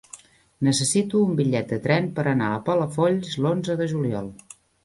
[0.67, 4.35] Necessito un bitllet de tren per anar a Palafolls l'onze de juliol.